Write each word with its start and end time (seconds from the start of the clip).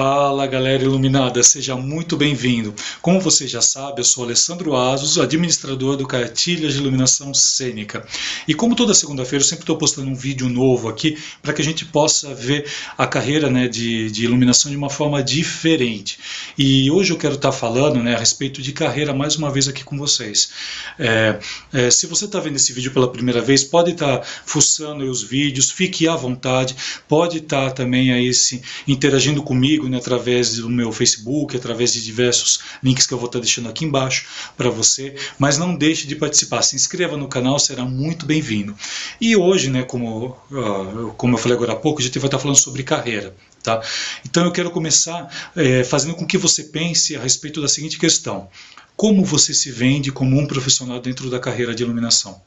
Fala 0.00 0.46
galera 0.46 0.84
iluminada, 0.84 1.42
seja 1.42 1.74
muito 1.74 2.16
bem-vindo. 2.16 2.72
Como 3.02 3.20
você 3.20 3.48
já 3.48 3.60
sabe, 3.60 4.00
eu 4.00 4.04
sou 4.04 4.22
Alessandro 4.22 4.76
Asos, 4.76 5.18
administrador 5.18 5.96
do 5.96 6.06
Cartilhas 6.06 6.74
de 6.74 6.78
Iluminação 6.78 7.34
Cênica. 7.34 8.06
E 8.46 8.54
como 8.54 8.76
toda 8.76 8.94
segunda-feira, 8.94 9.42
eu 9.42 9.48
sempre 9.48 9.64
estou 9.64 9.76
postando 9.76 10.08
um 10.08 10.14
vídeo 10.14 10.48
novo 10.48 10.88
aqui 10.88 11.18
para 11.42 11.52
que 11.52 11.60
a 11.60 11.64
gente 11.64 11.84
possa 11.84 12.32
ver 12.32 12.64
a 12.96 13.08
carreira 13.08 13.50
né, 13.50 13.66
de, 13.66 14.08
de, 14.12 14.24
iluminação 14.24 14.70
de 14.70 14.76
uma 14.76 14.88
forma 14.88 15.20
diferente. 15.20 16.16
E 16.56 16.88
hoje 16.92 17.12
eu 17.12 17.18
quero 17.18 17.34
estar 17.34 17.50
tá 17.50 17.56
falando 17.56 18.00
né, 18.00 18.14
a 18.14 18.18
respeito 18.20 18.62
de 18.62 18.72
carreira 18.72 19.12
mais 19.12 19.34
uma 19.34 19.50
vez 19.50 19.66
aqui 19.66 19.82
com 19.82 19.98
vocês. 19.98 20.50
É, 20.96 21.40
é, 21.72 21.90
se 21.90 22.06
você 22.06 22.26
está 22.26 22.38
vendo 22.38 22.54
esse 22.54 22.72
vídeo 22.72 22.92
pela 22.92 23.10
primeira 23.10 23.40
vez, 23.40 23.64
pode 23.64 23.90
estar 23.90 24.18
tá 24.18 24.26
fuçando 24.46 25.10
os 25.10 25.24
vídeos, 25.24 25.72
fique 25.72 26.06
à 26.06 26.14
vontade, 26.14 26.76
pode 27.08 27.38
estar 27.38 27.70
tá 27.70 27.70
também 27.72 28.12
aí 28.12 28.32
se 28.32 28.62
interagindo 28.86 29.42
comigo 29.42 29.87
né, 29.88 29.98
através 29.98 30.56
do 30.56 30.68
meu 30.68 30.92
Facebook, 30.92 31.56
através 31.56 31.92
de 31.92 32.02
diversos 32.02 32.60
links 32.82 33.06
que 33.06 33.14
eu 33.14 33.18
vou 33.18 33.26
estar 33.26 33.38
deixando 33.38 33.68
aqui 33.68 33.84
embaixo 33.84 34.26
para 34.56 34.70
você. 34.70 35.14
Mas 35.38 35.58
não 35.58 35.74
deixe 35.74 36.06
de 36.06 36.16
participar, 36.16 36.62
se 36.62 36.76
inscreva 36.76 37.16
no 37.16 37.28
canal, 37.28 37.58
será 37.58 37.84
muito 37.84 38.26
bem-vindo. 38.26 38.74
E 39.20 39.36
hoje, 39.36 39.70
né, 39.70 39.82
como, 39.82 40.36
uh, 40.50 41.12
como 41.16 41.34
eu 41.34 41.38
falei 41.38 41.56
agora 41.56 41.72
há 41.72 41.76
pouco, 41.76 42.00
a 42.00 42.04
gente 42.04 42.18
vai 42.18 42.28
estar 42.28 42.38
falando 42.38 42.58
sobre 42.58 42.82
carreira. 42.82 43.34
Tá? 43.62 43.82
Então 44.24 44.44
eu 44.44 44.52
quero 44.52 44.70
começar 44.70 45.28
é, 45.56 45.82
fazendo 45.84 46.14
com 46.14 46.26
que 46.26 46.38
você 46.38 46.64
pense 46.64 47.16
a 47.16 47.20
respeito 47.20 47.60
da 47.60 47.68
seguinte 47.68 47.98
questão: 47.98 48.48
como 48.96 49.24
você 49.24 49.52
se 49.52 49.70
vende 49.70 50.12
como 50.12 50.38
um 50.38 50.46
profissional 50.46 51.00
dentro 51.00 51.28
da 51.28 51.38
carreira 51.38 51.74
de 51.74 51.82
iluminação? 51.82 52.40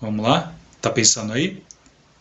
Vamos 0.00 0.24
lá? 0.24 0.54
Tá 0.80 0.90
pensando 0.90 1.32
aí? 1.32 1.62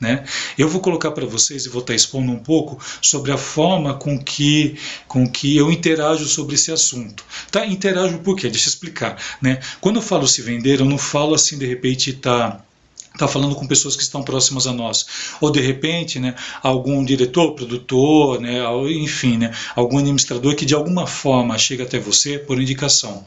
Né? 0.05 0.23
Eu 0.55 0.69
vou 0.69 0.81
colocar 0.81 1.09
para 1.09 1.25
vocês 1.25 1.65
e 1.65 1.69
vou 1.69 1.81
estar 1.81 1.93
tá 1.93 1.95
expondo 1.95 2.31
um 2.31 2.37
pouco 2.37 2.79
sobre 3.01 3.31
a 3.31 3.37
forma 3.37 3.95
com 3.95 4.19
que, 4.19 4.77
com 5.07 5.27
que 5.27 5.57
eu 5.57 5.71
interajo 5.71 6.25
sobre 6.25 6.53
esse 6.53 6.71
assunto. 6.71 7.25
Tá? 7.49 7.65
Interajo 7.65 8.19
por 8.19 8.35
quê? 8.35 8.47
Deixa 8.47 8.67
eu 8.67 8.69
explicar. 8.69 9.19
Né? 9.41 9.59
Quando 9.81 9.95
eu 9.95 10.03
falo 10.03 10.27
se 10.27 10.43
vender, 10.43 10.79
eu 10.79 10.85
não 10.85 10.99
falo 10.99 11.33
assim 11.33 11.57
de 11.57 11.65
repente 11.65 12.13
tá 12.13 12.61
está 13.15 13.27
falando 13.27 13.55
com 13.55 13.65
pessoas 13.65 13.95
que 13.95 14.03
estão 14.03 14.23
próximas 14.23 14.67
a 14.67 14.73
nós. 14.73 15.05
Ou 15.41 15.51
de 15.51 15.59
repente, 15.59 16.19
né, 16.19 16.35
algum 16.61 17.03
diretor, 17.03 17.53
produtor, 17.53 18.39
né, 18.39 18.59
enfim, 18.89 19.37
né, 19.37 19.53
algum 19.75 19.97
administrador 19.97 20.55
que 20.55 20.65
de 20.65 20.75
alguma 20.75 21.07
forma 21.07 21.57
chega 21.57 21.83
até 21.83 21.99
você 21.99 22.37
por 22.37 22.61
indicação. 22.61 23.25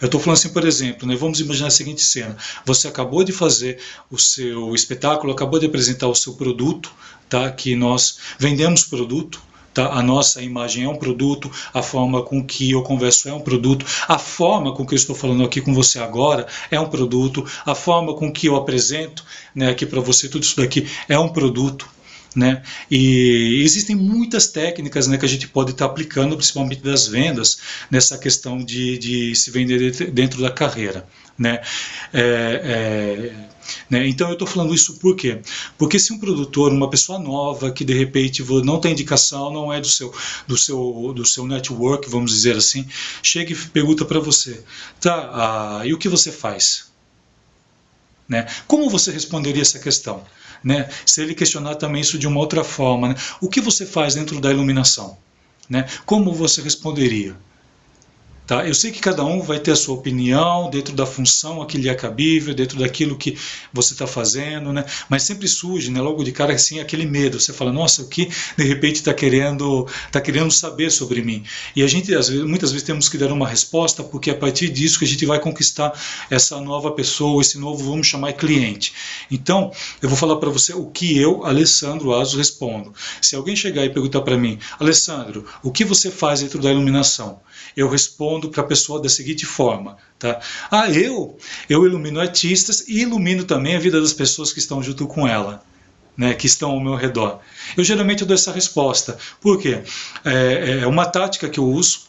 Eu 0.00 0.06
estou 0.06 0.20
falando 0.20 0.38
assim, 0.38 0.50
por 0.50 0.66
exemplo, 0.66 1.08
né, 1.08 1.16
vamos 1.16 1.40
imaginar 1.40 1.68
a 1.68 1.70
seguinte 1.70 2.02
cena: 2.02 2.36
você 2.64 2.88
acabou 2.88 3.24
de 3.24 3.32
fazer 3.32 3.78
o 4.10 4.18
seu 4.18 4.74
espetáculo, 4.74 5.32
acabou 5.32 5.58
de 5.58 5.66
apresentar 5.66 6.08
o 6.08 6.14
seu 6.14 6.34
produto, 6.34 6.90
tá, 7.28 7.50
que 7.50 7.74
nós 7.74 8.18
vendemos 8.38 8.84
produto, 8.84 9.40
Tá? 9.78 9.92
A 9.92 10.02
nossa 10.02 10.42
imagem 10.42 10.82
é 10.82 10.88
um 10.88 10.96
produto, 10.96 11.48
a 11.72 11.84
forma 11.84 12.20
com 12.20 12.44
que 12.44 12.72
eu 12.72 12.82
converso 12.82 13.28
é 13.28 13.32
um 13.32 13.38
produto, 13.38 13.86
a 14.08 14.18
forma 14.18 14.74
com 14.74 14.84
que 14.84 14.92
eu 14.92 14.96
estou 14.96 15.14
falando 15.14 15.44
aqui 15.44 15.60
com 15.60 15.72
você 15.72 16.00
agora 16.00 16.48
é 16.68 16.80
um 16.80 16.88
produto, 16.88 17.48
a 17.64 17.76
forma 17.76 18.12
com 18.12 18.32
que 18.32 18.48
eu 18.48 18.56
apresento 18.56 19.24
né, 19.54 19.70
aqui 19.70 19.86
para 19.86 20.00
você 20.00 20.28
tudo 20.28 20.42
isso 20.42 20.56
daqui 20.56 20.88
é 21.08 21.16
um 21.16 21.28
produto. 21.28 21.88
Né? 22.36 22.62
E 22.90 23.62
existem 23.64 23.96
muitas 23.96 24.48
técnicas 24.48 25.06
né, 25.06 25.16
que 25.16 25.24
a 25.24 25.28
gente 25.28 25.48
pode 25.48 25.72
estar 25.72 25.86
aplicando, 25.86 26.36
principalmente 26.36 26.82
das 26.82 27.06
vendas, 27.06 27.58
nessa 27.90 28.18
questão 28.18 28.58
de, 28.58 28.98
de 28.98 29.34
se 29.34 29.50
vender 29.50 30.10
dentro 30.10 30.40
da 30.42 30.50
carreira. 30.50 31.06
Né? 31.38 31.60
É, 32.12 33.32
é 33.44 33.58
né? 33.88 34.06
Então 34.06 34.28
eu 34.28 34.34
estou 34.34 34.46
falando 34.46 34.74
isso 34.74 34.98
por 34.98 35.16
quê? 35.16 35.40
Porque 35.76 35.98
se 35.98 36.12
um 36.12 36.18
produtor, 36.18 36.72
uma 36.72 36.88
pessoa 36.88 37.18
nova 37.18 37.70
que 37.70 37.84
de 37.84 37.92
repente 37.92 38.42
não 38.64 38.80
tem 38.80 38.92
indicação, 38.92 39.52
não 39.52 39.72
é 39.72 39.80
do 39.80 39.88
seu, 39.88 40.12
do 40.46 40.56
seu, 40.56 41.12
do 41.14 41.24
seu 41.24 41.46
network, 41.46 42.08
vamos 42.08 42.30
dizer 42.30 42.56
assim, 42.56 42.86
chega 43.22 43.52
e 43.52 43.56
pergunta 43.56 44.04
para 44.04 44.20
você, 44.20 44.62
tá, 45.00 45.80
ah, 45.80 45.86
e 45.86 45.92
o 45.92 45.98
que 45.98 46.08
você 46.08 46.32
faz? 46.32 46.88
Né? 48.28 48.46
Como 48.66 48.90
você 48.90 49.10
responderia 49.10 49.62
essa 49.62 49.78
questão? 49.78 50.24
Né? 50.62 50.88
Se 51.06 51.22
ele 51.22 51.34
questionar 51.34 51.76
também 51.76 52.00
isso 52.00 52.18
de 52.18 52.26
uma 52.26 52.40
outra 52.40 52.64
forma, 52.64 53.08
né? 53.08 53.14
o 53.40 53.48
que 53.48 53.60
você 53.60 53.86
faz 53.86 54.14
dentro 54.14 54.40
da 54.40 54.50
iluminação? 54.50 55.16
Né? 55.68 55.86
Como 56.04 56.32
você 56.32 56.62
responderia? 56.62 57.36
Tá? 58.48 58.66
Eu 58.66 58.72
sei 58.72 58.90
que 58.90 58.98
cada 58.98 59.22
um 59.26 59.42
vai 59.42 59.60
ter 59.60 59.72
a 59.72 59.76
sua 59.76 59.94
opinião 59.94 60.70
dentro 60.70 60.94
da 60.94 61.04
função 61.04 61.66
que 61.66 61.76
lhe 61.76 61.86
é 61.86 61.94
cabível, 61.94 62.54
dentro 62.54 62.78
daquilo 62.78 63.14
que 63.14 63.36
você 63.74 63.92
está 63.92 64.06
fazendo, 64.06 64.72
né? 64.72 64.86
mas 65.06 65.24
sempre 65.24 65.46
surge 65.46 65.90
né, 65.90 66.00
logo 66.00 66.24
de 66.24 66.32
cara 66.32 66.54
assim, 66.54 66.80
aquele 66.80 67.04
medo. 67.04 67.38
Você 67.38 67.52
fala, 67.52 67.70
nossa, 67.70 68.00
o 68.00 68.08
que 68.08 68.26
de 68.56 68.64
repente 68.64 68.96
está 68.96 69.12
querendo, 69.12 69.86
tá 70.10 70.18
querendo 70.18 70.50
saber 70.50 70.90
sobre 70.90 71.20
mim? 71.20 71.44
E 71.76 71.82
a 71.82 71.86
gente, 71.86 72.14
às 72.14 72.30
vezes, 72.30 72.42
muitas 72.42 72.72
vezes, 72.72 72.86
temos 72.86 73.06
que 73.10 73.18
dar 73.18 73.30
uma 73.30 73.46
resposta, 73.46 74.02
porque 74.02 74.30
é 74.30 74.32
a 74.32 74.36
partir 74.36 74.70
disso 74.70 74.98
que 74.98 75.04
a 75.04 75.08
gente 75.08 75.26
vai 75.26 75.38
conquistar 75.38 75.92
essa 76.30 76.58
nova 76.58 76.90
pessoa, 76.92 77.42
esse 77.42 77.58
novo, 77.58 77.84
vamos 77.84 78.06
chamar, 78.06 78.32
cliente. 78.32 78.94
Então, 79.30 79.70
eu 80.00 80.08
vou 80.08 80.16
falar 80.16 80.36
para 80.36 80.48
você 80.48 80.72
o 80.72 80.86
que 80.86 81.18
eu, 81.18 81.44
Alessandro 81.44 82.14
Aso, 82.14 82.38
respondo. 82.38 82.94
Se 83.20 83.36
alguém 83.36 83.54
chegar 83.54 83.84
e 83.84 83.90
perguntar 83.90 84.22
para 84.22 84.38
mim, 84.38 84.58
Alessandro, 84.80 85.44
o 85.62 85.70
que 85.70 85.84
você 85.84 86.10
faz 86.10 86.40
dentro 86.40 86.58
da 86.58 86.70
iluminação? 86.70 87.40
Eu 87.76 87.88
respondo 87.88 88.37
respondo 88.38 88.48
para 88.48 88.62
a 88.62 88.66
pessoa 88.66 89.02
da 89.02 89.08
seguinte 89.08 89.44
forma, 89.44 89.96
tá? 90.18 90.40
Ah, 90.70 90.90
eu, 90.90 91.36
eu 91.68 91.84
ilumino 91.84 92.20
artistas 92.20 92.84
e 92.88 93.00
ilumino 93.00 93.44
também 93.44 93.76
a 93.76 93.80
vida 93.80 94.00
das 94.00 94.12
pessoas 94.12 94.52
que 94.52 94.60
estão 94.60 94.82
junto 94.82 95.06
com 95.06 95.26
ela. 95.26 95.62
Né, 96.16 96.34
que 96.34 96.48
estão 96.48 96.72
ao 96.72 96.80
meu 96.80 96.96
redor. 96.96 97.38
Eu 97.76 97.84
geralmente 97.84 98.24
dou 98.24 98.34
essa 98.34 98.50
resposta. 98.50 99.16
Por 99.40 99.56
quê? 99.56 99.84
É, 100.24 100.80
é 100.82 100.86
uma 100.88 101.06
tática 101.06 101.48
que 101.48 101.60
eu 101.60 101.64
uso 101.64 102.07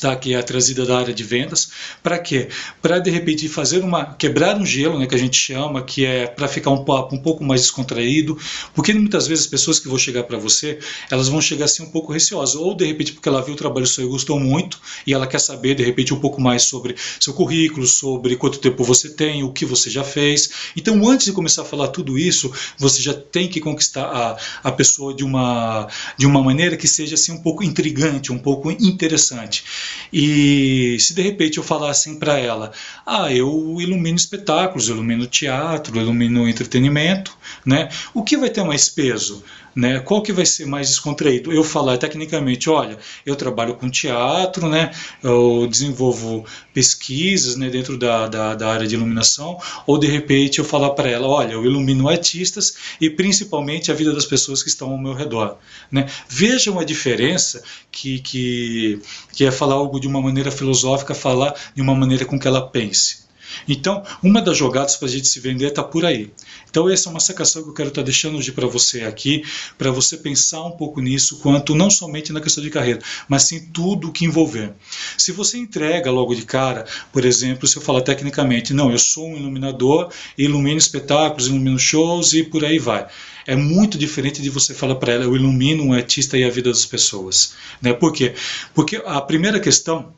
tá, 0.00 0.16
que 0.16 0.34
é 0.34 0.38
a 0.38 0.42
trazida 0.42 0.84
da 0.84 0.98
área 0.98 1.14
de 1.14 1.22
vendas. 1.22 1.70
Para 2.02 2.18
quê? 2.18 2.48
Para 2.80 2.98
de 2.98 3.10
repente 3.10 3.48
fazer 3.48 3.82
uma 3.84 4.14
quebrar 4.14 4.56
um 4.56 4.66
gelo, 4.66 4.98
né, 4.98 5.06
que 5.06 5.14
a 5.14 5.18
gente 5.18 5.36
chama, 5.36 5.82
que 5.82 6.04
é 6.04 6.26
para 6.26 6.48
ficar 6.48 6.70
um 6.70 6.84
papo 6.84 7.14
um 7.14 7.22
pouco 7.22 7.44
mais 7.44 7.62
descontraído, 7.62 8.36
porque 8.74 8.92
muitas 8.92 9.26
vezes 9.26 9.44
as 9.44 9.50
pessoas 9.50 9.78
que 9.78 9.88
vão 9.88 9.98
chegar 9.98 10.24
para 10.24 10.38
você, 10.38 10.78
elas 11.10 11.28
vão 11.28 11.40
chegar 11.40 11.66
assim 11.66 11.82
um 11.82 11.90
pouco 11.90 12.12
receosas, 12.12 12.56
ou 12.56 12.74
de 12.74 12.84
repente 12.84 13.12
porque 13.12 13.28
ela 13.28 13.42
viu 13.42 13.54
o 13.54 13.56
trabalho 13.56 13.86
seu 13.86 14.04
e 14.04 14.08
gostou 14.08 14.38
muito 14.38 14.80
e 15.06 15.12
ela 15.12 15.26
quer 15.26 15.40
saber 15.40 15.74
de 15.74 15.82
repente 15.82 16.14
um 16.14 16.20
pouco 16.20 16.40
mais 16.40 16.62
sobre 16.62 16.94
seu 17.18 17.34
currículo, 17.34 17.86
sobre 17.86 18.36
quanto 18.36 18.58
tempo 18.58 18.84
você 18.84 19.10
tem, 19.10 19.42
o 19.42 19.52
que 19.52 19.64
você 19.64 19.90
já 19.90 20.04
fez. 20.04 20.50
Então, 20.76 21.08
antes 21.08 21.26
de 21.26 21.32
começar 21.32 21.62
a 21.62 21.64
falar 21.64 21.88
tudo 21.88 22.18
isso, 22.18 22.52
você 22.78 23.02
já 23.02 23.14
tem 23.14 23.48
que 23.48 23.60
conquistar 23.60 24.04
a, 24.04 24.36
a 24.62 24.72
pessoa 24.72 25.14
de 25.14 25.24
uma 25.24 25.88
de 26.16 26.26
uma 26.26 26.42
maneira 26.42 26.76
que 26.76 26.88
seja 26.88 27.14
assim 27.14 27.32
um 27.32 27.42
pouco 27.42 27.62
intrigante, 27.62 28.32
um 28.32 28.38
pouco 28.38 28.70
interessante. 28.70 29.64
E 30.12 30.96
se 30.98 31.14
de 31.14 31.22
repente 31.22 31.58
eu 31.58 31.62
falar 31.62 31.90
assim 31.90 32.18
para 32.18 32.38
ela, 32.38 32.72
ah, 33.06 33.32
eu 33.32 33.76
ilumino 33.80 34.16
espetáculos, 34.16 34.88
eu 34.88 34.94
ilumino 34.94 35.26
teatro, 35.26 35.96
eu 35.96 36.02
ilumino 36.02 36.48
entretenimento, 36.48 37.36
né? 37.64 37.88
O 38.14 38.22
que 38.22 38.36
vai 38.36 38.50
ter 38.50 38.64
mais 38.64 38.88
peso? 38.88 39.42
Né? 39.74 40.00
Qual 40.00 40.20
que 40.20 40.32
vai 40.32 40.44
ser 40.44 40.66
mais 40.66 40.88
descontraído? 40.88 41.52
Eu 41.52 41.62
falar 41.62 41.96
tecnicamente, 41.96 42.68
olha, 42.68 42.98
eu 43.24 43.36
trabalho 43.36 43.76
com 43.76 43.88
teatro, 43.88 44.68
né? 44.68 44.90
eu 45.22 45.66
desenvolvo 45.68 46.44
pesquisas 46.74 47.56
né, 47.56 47.70
dentro 47.70 47.96
da, 47.96 48.26
da, 48.26 48.54
da 48.54 48.68
área 48.68 48.86
de 48.86 48.96
iluminação, 48.96 49.58
ou 49.86 49.96
de 49.96 50.08
repente 50.08 50.58
eu 50.58 50.64
falar 50.64 50.90
para 50.90 51.08
ela, 51.08 51.28
olha, 51.28 51.52
eu 51.52 51.64
ilumino 51.64 52.08
artistas 52.08 52.74
e 53.00 53.08
principalmente 53.08 53.92
a 53.92 53.94
vida 53.94 54.12
das 54.12 54.26
pessoas 54.26 54.62
que 54.62 54.68
estão 54.68 54.90
ao 54.90 54.98
meu 54.98 55.14
redor. 55.14 55.56
Né? 55.90 56.08
Vejam 56.28 56.78
a 56.78 56.84
diferença 56.84 57.62
que, 57.92 58.18
que, 58.18 59.00
que 59.32 59.44
é 59.44 59.50
falar 59.52 59.69
algo 59.70 60.00
de 60.00 60.06
uma 60.06 60.20
maneira 60.20 60.50
filosófica, 60.50 61.14
falar 61.14 61.54
de 61.74 61.80
uma 61.82 61.94
maneira 61.94 62.24
com 62.24 62.38
que 62.38 62.48
ela 62.48 62.66
pense. 62.66 63.29
Então, 63.68 64.02
uma 64.22 64.40
das 64.40 64.56
jogadas 64.56 64.96
para 64.96 65.08
a 65.08 65.10
gente 65.10 65.28
se 65.28 65.40
vender 65.40 65.68
está 65.68 65.82
por 65.82 66.04
aí. 66.04 66.30
Então, 66.68 66.88
essa 66.88 67.08
é 67.08 67.10
uma 67.10 67.20
sacação 67.20 67.62
que 67.62 67.68
eu 67.68 67.74
quero 67.74 67.88
estar 67.88 68.02
tá 68.02 68.04
deixando 68.04 68.38
hoje 68.38 68.52
para 68.52 68.66
você 68.66 69.02
aqui, 69.02 69.42
para 69.76 69.90
você 69.90 70.16
pensar 70.16 70.64
um 70.64 70.72
pouco 70.72 71.00
nisso, 71.00 71.38
quanto 71.38 71.74
não 71.74 71.90
somente 71.90 72.32
na 72.32 72.40
questão 72.40 72.62
de 72.62 72.70
carreira, 72.70 73.00
mas 73.28 73.44
sim 73.44 73.68
tudo 73.72 74.08
o 74.08 74.12
que 74.12 74.24
envolver. 74.24 74.74
Se 75.16 75.32
você 75.32 75.58
entrega 75.58 76.10
logo 76.10 76.34
de 76.34 76.42
cara, 76.42 76.84
por 77.12 77.24
exemplo, 77.24 77.66
se 77.66 77.76
eu 77.76 77.82
falar 77.82 78.02
tecnicamente, 78.02 78.72
não, 78.72 78.90
eu 78.90 78.98
sou 78.98 79.28
um 79.28 79.36
iluminador, 79.36 80.10
ilumino 80.36 80.78
espetáculos, 80.78 81.46
ilumino 81.46 81.78
shows 81.78 82.32
e 82.32 82.42
por 82.42 82.64
aí 82.64 82.78
vai. 82.78 83.06
É 83.46 83.56
muito 83.56 83.98
diferente 83.98 84.42
de 84.42 84.50
você 84.50 84.74
falar 84.74 84.96
para 84.96 85.12
ela, 85.12 85.24
eu 85.24 85.34
ilumino 85.34 85.82
um 85.82 85.92
artista 85.92 86.36
e 86.38 86.44
a 86.44 86.50
vida 86.50 86.70
das 86.70 86.86
pessoas. 86.86 87.54
Né? 87.80 87.92
Por 87.92 88.12
quê? 88.12 88.34
Porque 88.74 89.02
a 89.04 89.20
primeira 89.20 89.58
questão 89.58 90.14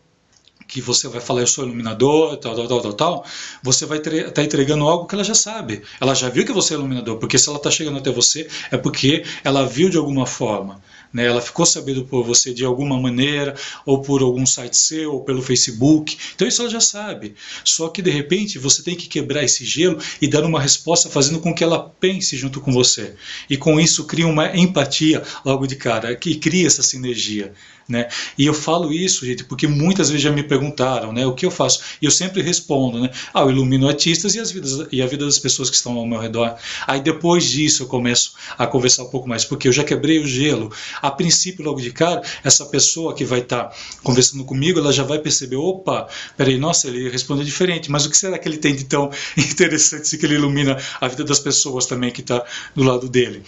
que 0.73 0.81
você 0.81 1.07
vai 1.07 1.21
falar 1.21 1.43
eu 1.43 1.47
sou 1.47 1.65
iluminador, 1.67 2.39
tal, 2.39 2.55
tal, 2.57 2.67
tal, 2.67 2.81
tal, 2.81 2.93
tal, 2.95 3.25
você 3.63 3.85
vai 3.85 3.99
estar 3.99 4.31
tá 4.31 4.43
entregando 4.43 4.89
algo 4.89 5.07
que 5.07 5.15
ela 5.15 5.23
já 5.23 5.35
sabe. 5.35 5.83
Ela 6.01 6.15
já 6.15 6.31
viu 6.31 6.47
que 6.47 6.53
você 6.53 6.73
é 6.73 6.79
iluminador, 6.79 7.19
porque 7.19 7.39
se 7.39 7.47
ela 7.47 7.59
está 7.59 7.71
chegando 7.71 7.99
até 7.99 8.11
você 8.11 8.49
é 8.71 8.79
porque 8.79 9.23
ela 9.45 9.67
viu 9.67 9.91
de 9.91 9.99
alguma 9.99 10.27
forma. 10.27 10.81
Né? 11.13 11.27
Ela 11.27 11.43
ficou 11.43 11.67
sabendo 11.67 12.05
por 12.05 12.25
você 12.25 12.55
de 12.55 12.65
alguma 12.65 12.99
maneira, 12.99 13.55
ou 13.85 14.01
por 14.01 14.23
algum 14.23 14.47
site 14.47 14.77
seu, 14.77 15.13
ou 15.13 15.21
pelo 15.23 15.43
Facebook. 15.43 16.17
Então 16.35 16.49
isso 16.49 16.63
ela 16.63 16.71
já 16.71 16.81
sabe. 16.81 17.35
Só 17.63 17.89
que 17.89 18.01
de 18.01 18.11
repente 18.11 18.59
você 18.59 18.83
tem 18.83 18.97
que 18.97 19.09
quebrar 19.09 19.45
esse 19.45 19.65
gelo 19.65 19.99
e 20.23 20.27
dar 20.27 20.43
uma 20.45 20.61
resposta 20.61 21.11
fazendo 21.11 21.41
com 21.41 21.55
que 21.55 21.63
ela 21.63 21.93
pense 22.01 22.35
junto 22.37 22.63
com 22.63 22.73
você. 22.73 23.15
E 23.51 23.59
com 23.59 23.79
isso 23.79 24.07
cria 24.07 24.27
uma 24.27 24.57
empatia 24.57 25.23
logo 25.45 25.67
de 25.67 25.77
cara, 25.77 26.17
que 26.17 26.37
cria 26.37 26.67
essa 26.67 26.83
sinergia. 26.83 27.53
Né? 27.89 28.09
E 28.39 28.47
eu 28.47 28.55
falo 28.55 28.93
isso, 28.93 29.27
gente, 29.27 29.45
porque 29.45 29.67
muitas 29.67 30.09
vezes 30.09 30.23
já 30.23 30.31
me 30.31 30.43
perguntaram, 30.63 31.13
né, 31.13 31.27
o 31.27 31.35
que 31.35 31.45
eu 31.45 31.51
faço? 31.51 31.81
E 32.01 32.05
eu 32.05 32.11
sempre 32.11 32.41
respondo, 32.41 33.01
né, 33.01 33.11
ah, 33.35 33.41
eu 33.41 33.51
ilumino 33.51 33.89
artistas 33.89 34.35
e, 34.35 34.41
as 34.41 34.53
vidas, 34.53 34.87
e 34.93 35.03
a 35.03 35.07
vida 35.07 35.25
das 35.25 35.39
pessoas 35.39 35.69
que 35.69 35.77
estão 35.77 35.97
ao 35.97 36.07
meu 36.07 36.21
redor. 36.21 36.55
Aí 36.87 37.01
depois 37.01 37.45
disso 37.45 37.83
eu 37.83 37.87
começo 37.87 38.35
a 38.57 38.67
conversar 38.67 39.03
um 39.03 39.11
pouco 39.11 39.29
mais, 39.29 39.45
porque 39.45 39.67
eu 39.67 39.73
já 39.73 39.83
quebrei 39.83 40.21
o 40.21 40.27
gelo. 40.27 40.73
A 41.01 41.11
princípio, 41.11 41.65
logo 41.65 41.81
de 41.81 41.91
cara, 41.91 42.23
essa 42.45 42.65
pessoa 42.67 43.15
que 43.15 43.25
vai 43.25 43.41
estar 43.41 43.65
tá 43.65 43.77
conversando 44.03 44.45
comigo, 44.45 44.79
ela 44.79 44.93
já 44.93 45.03
vai 45.03 45.19
perceber, 45.19 45.57
opa, 45.57 46.09
peraí, 46.37 46.57
nossa, 46.57 46.89
ele 46.89 47.09
respondeu 47.11 47.45
diferente, 47.45 47.91
mas 47.91 48.07
o 48.07 48.11
que 48.11 48.17
será 48.17 48.39
que 48.39 48.49
ele 48.49 48.59
tem 48.59 48.75
de 48.75 48.85
tão 48.85 49.11
interessante 49.37 50.07
se 50.07 50.17
que 50.17 50.27
ele 50.27 50.35
ilumina 50.35 50.77
a 51.01 51.09
vida 51.09 51.25
das 51.25 51.41
pessoas 51.41 51.87
também 51.87 52.11
que 52.11 52.21
está 52.21 52.45
do 52.75 52.85
lado 52.85 53.09
dele? 53.09 53.43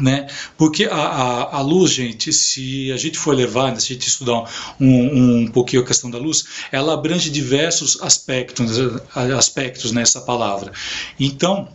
Né? 0.00 0.26
Porque 0.56 0.86
a, 0.86 0.96
a, 0.96 1.56
a, 1.56 1.60
luz, 1.60 1.90
gente, 1.90 2.32
se 2.32 2.90
a 2.92 2.96
gente 2.96 3.18
for 3.18 3.34
levar, 3.34 3.72
né, 3.72 3.78
se 3.78 3.92
a 3.92 3.94
gente 3.94 4.08
estudar 4.08 4.50
um, 4.80 5.42
um 5.42 5.46
pouquinho 5.46 5.82
a 5.82 5.84
questão 5.84 6.10
da 6.10 6.16
luz, 6.16 6.44
ela 6.72 6.94
abrange 6.94 7.28
diversos 7.28 8.00
aspectos, 8.00 8.78
aspectos 9.14 9.92
nessa 9.92 10.22
palavra. 10.22 10.72
Então, 11.20 11.68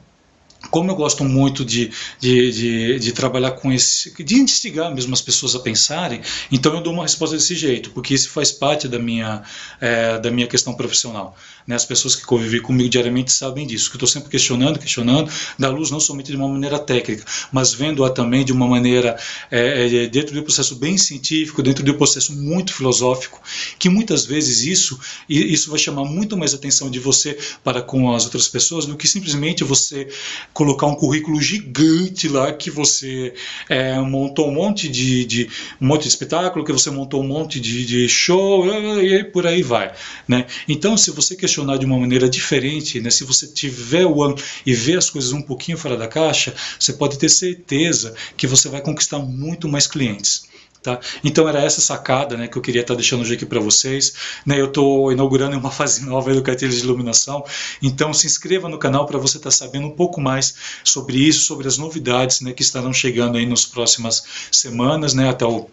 como 0.70 0.92
eu 0.92 0.96
gosto 0.96 1.24
muito 1.24 1.64
de, 1.64 1.92
de, 2.20 2.52
de, 2.52 3.00
de, 3.00 3.12
trabalhar 3.12 3.52
com 3.52 3.72
esse, 3.72 4.14
de 4.24 4.36
instigar 4.36 4.94
mesmo 4.94 5.14
as 5.14 5.22
pessoas 5.22 5.56
a 5.56 5.60
pensarem, 5.60 6.22
então 6.52 6.74
eu 6.74 6.82
dou 6.82 6.94
uma 6.94 7.04
resposta 7.04 7.36
desse 7.36 7.56
jeito, 7.56 7.92
porque 7.92 8.14
isso 8.14 8.30
faz 8.30 8.52
parte 8.52 8.88
da 8.88 9.00
minha, 9.00 9.44
é, 9.80 10.20
da 10.20 10.32
minha 10.32 10.48
questão 10.48 10.74
profissional. 10.74 11.36
Né? 11.66 11.76
As 11.76 11.86
pessoas 11.86 12.16
que 12.16 12.26
convivem 12.26 12.62
comigo 12.62 12.90
diariamente 12.90 13.32
sabem 13.32 13.68
disso, 13.68 13.90
que 13.90 13.96
eu 13.96 13.98
estou 13.98 14.08
sempre 14.08 14.30
questionando, 14.30 14.80
questionando, 14.80 15.32
da 15.60 15.70
luz 15.70 15.92
não 15.92 16.00
somente 16.00 16.32
de 16.32 16.38
uma 16.38 16.48
maneira 16.48 16.80
técnica, 16.80 17.26
mas 17.52 17.74
vendo-a 17.74 18.10
também 18.10 18.46
de 18.46 18.54
uma 18.54 18.68
maneira 18.68 19.18
é, 19.52 19.86
é, 19.86 20.08
dentro 20.08 20.34
de 20.34 20.40
um 20.40 20.44
processo 20.44 20.76
bem 20.76 20.98
científico, 20.98 21.62
dentro 21.62 21.84
de 21.84 21.92
um 21.92 21.98
processo 21.98 22.34
muito 22.34 22.74
filosófico, 22.74 23.42
que 23.78 23.90
muitas 23.90 24.26
vezes 24.26 24.64
isso, 24.64 25.00
isso 25.28 25.70
vai 25.70 25.80
chamar 25.80 26.06
muito 26.06 26.38
mais 26.38 26.54
atenção 26.54 26.90
de 26.90 27.00
você 27.00 27.38
para 27.64 27.82
com 27.82 28.14
as 28.14 28.26
outras 28.26 28.48
pessoas 28.48 28.86
do 28.86 28.96
que 28.96 29.08
simplesmente 29.08 29.64
você 29.64 30.08
colocar 30.58 30.88
um 30.88 30.96
currículo 30.96 31.40
gigante 31.40 32.28
lá 32.28 32.52
que 32.52 32.72
você 32.72 33.32
é, 33.70 34.00
montou 34.00 34.48
um 34.48 34.52
monte 34.52 34.90
de, 34.90 35.24
de, 35.24 35.50
um 35.80 35.86
monte 35.86 36.02
de 36.02 36.08
espetáculo, 36.08 36.66
que 36.66 36.74
você 36.74 36.90
montou 36.90 37.22
um 37.22 37.28
monte 37.28 37.60
de, 37.60 37.86
de 37.86 38.10
show 38.10 38.66
e 39.00 39.24
por 39.26 39.46
aí 39.46 39.62
vai, 39.62 39.94
né? 40.28 40.48
Então, 40.68 40.98
se 40.98 41.12
você 41.12 41.36
questionar 41.36 41.78
de 41.78 41.86
uma 41.86 42.00
maneira 42.00 42.28
diferente, 42.28 43.00
né, 43.00 43.12
se 43.12 43.24
você 43.24 43.46
tiver 43.46 44.08
o 44.08 44.24
ângulo 44.24 44.42
e 44.66 44.74
ver 44.74 44.98
as 44.98 45.12
coisas 45.12 45.32
um 45.32 45.44
pouquinho 45.44 45.78
fora 45.78 45.96
da 45.96 46.08
caixa, 46.08 46.56
você 46.80 46.92
pode 46.92 47.20
ter 47.20 47.30
certeza 47.30 48.16
que 48.36 48.48
você 48.48 48.68
vai 48.68 48.82
conquistar 48.82 49.20
muito 49.20 49.68
mais 49.68 49.86
clientes. 49.86 50.48
Tá? 50.88 51.02
Então 51.22 51.50
era 51.50 51.62
essa 51.62 51.82
sacada 51.82 52.38
né, 52.38 52.48
que 52.48 52.58
eu 52.58 52.62
queria 52.62 52.80
estar 52.80 52.96
deixando 52.96 53.20
hoje 53.20 53.34
aqui 53.34 53.46
para 53.46 53.60
vocês. 53.60 54.14
Né, 54.46 54.58
eu 54.58 54.68
estou 54.68 55.12
inaugurando 55.12 55.58
uma 55.58 55.68
fase 55.70 56.06
nova 56.06 56.34
do 56.34 56.42
cartilha 56.42 56.72
de 56.72 56.80
iluminação, 56.80 57.44
então 57.84 58.14
se 58.14 58.26
inscreva 58.26 58.70
no 58.70 58.78
canal 58.78 59.06
para 59.06 59.18
você 59.18 59.36
estar 59.36 59.52
sabendo 59.52 59.88
um 59.88 59.92
pouco 59.92 60.22
mais 60.22 60.56
sobre 60.86 61.18
isso, 61.18 61.44
sobre 61.44 61.68
as 61.68 61.78
novidades 61.78 62.40
né, 62.40 62.54
que 62.54 62.62
estarão 62.62 62.94
chegando 62.94 63.38
aí 63.38 63.46
nas 63.46 63.66
próximas 63.66 64.24
semanas, 64.50 65.14
né, 65.14 65.28
até 65.28 65.46
o 65.46 65.68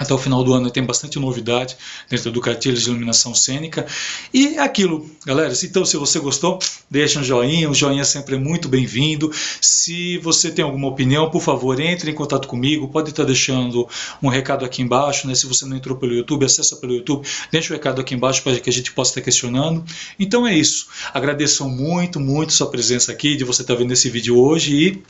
até 0.00 0.14
o 0.14 0.18
final 0.18 0.42
do 0.42 0.54
ano 0.54 0.70
tem 0.70 0.82
bastante 0.82 1.18
novidade 1.18 1.76
dentro 2.08 2.32
do 2.32 2.40
cartilho 2.40 2.74
de 2.74 2.88
iluminação 2.88 3.34
cênica. 3.34 3.86
E 4.32 4.56
é 4.56 4.58
aquilo, 4.58 5.08
galera. 5.26 5.52
Então, 5.62 5.84
se 5.84 5.98
você 5.98 6.18
gostou, 6.18 6.58
deixa 6.90 7.20
um 7.20 7.22
joinha. 7.22 7.68
O 7.68 7.74
joinha 7.74 8.02
sempre 8.02 8.36
é 8.36 8.38
muito 8.38 8.66
bem-vindo. 8.66 9.30
Se 9.60 10.16
você 10.16 10.50
tem 10.50 10.64
alguma 10.64 10.88
opinião, 10.88 11.28
por 11.28 11.42
favor, 11.42 11.78
entre 11.78 12.10
em 12.10 12.14
contato 12.14 12.48
comigo. 12.48 12.88
Pode 12.88 13.10
estar 13.10 13.24
deixando 13.24 13.86
um 14.22 14.28
recado 14.28 14.64
aqui 14.64 14.80
embaixo. 14.80 15.28
Né? 15.28 15.34
Se 15.34 15.46
você 15.46 15.66
não 15.66 15.76
entrou 15.76 15.98
pelo 15.98 16.14
YouTube, 16.14 16.46
acessa 16.46 16.76
pelo 16.76 16.94
YouTube. 16.94 17.28
Deixa 17.52 17.70
o 17.70 17.76
recado 17.76 18.00
aqui 18.00 18.14
embaixo 18.14 18.42
para 18.42 18.58
que 18.58 18.70
a 18.70 18.72
gente 18.72 18.92
possa 18.92 19.10
estar 19.10 19.20
questionando. 19.20 19.84
Então 20.18 20.46
é 20.46 20.56
isso. 20.56 20.86
Agradeço 21.12 21.68
muito, 21.68 22.18
muito 22.18 22.54
sua 22.54 22.70
presença 22.70 23.12
aqui, 23.12 23.36
de 23.36 23.44
você 23.44 23.60
estar 23.60 23.74
vendo 23.74 23.92
esse 23.92 24.08
vídeo 24.08 24.38
hoje. 24.38 24.74
E 24.74 25.02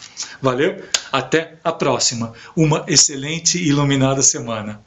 valeu. 0.43 0.82
Até 1.12 1.60
a 1.62 1.70
próxima. 1.70 2.32
Uma 2.56 2.84
excelente 2.88 3.56
e 3.56 3.69
iluminada 3.69 4.20
semana. 4.20 4.80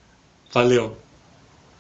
Valeu! 0.53 1.02